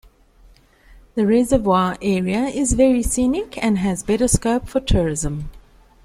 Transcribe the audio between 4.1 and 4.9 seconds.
scope for